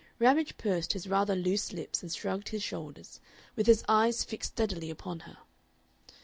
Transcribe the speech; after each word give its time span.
Ramage 0.17 0.57
pursed 0.57 0.93
his 0.93 1.05
rather 1.05 1.35
loose 1.35 1.71
lips 1.71 2.01
and 2.01 2.11
shrugged 2.11 2.49
his 2.49 2.63
shoulders, 2.63 3.19
with 3.55 3.67
his 3.67 3.83
eyes 3.87 4.23
fixed 4.23 4.53
steadily 4.53 4.89
upon 4.89 5.19
her. 5.19 5.37